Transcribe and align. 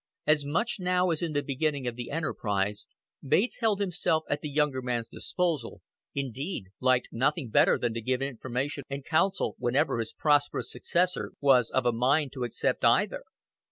As 0.25 0.43
much 0.47 0.77
now 0.79 1.11
as 1.11 1.21
in 1.21 1.33
the 1.33 1.43
beginning 1.43 1.87
of 1.87 1.95
the 1.95 2.09
enterprise 2.09 2.87
Bates 3.23 3.59
held 3.59 3.79
himself 3.79 4.23
at 4.27 4.41
the 4.41 4.49
younger 4.49 4.81
man's 4.81 5.07
disposal, 5.07 5.83
indeed 6.15 6.69
liked 6.79 7.09
nothing 7.11 7.51
better 7.51 7.77
than 7.77 7.93
to 7.93 8.01
give 8.01 8.19
information 8.19 8.83
and 8.89 9.05
counsel 9.05 9.55
whenever 9.59 9.99
his 9.99 10.11
prosperous 10.11 10.71
successor 10.71 11.33
was 11.39 11.69
of 11.69 11.85
a 11.85 11.91
mind 11.91 12.31
to 12.31 12.43
accept 12.45 12.83
either. 12.83 13.21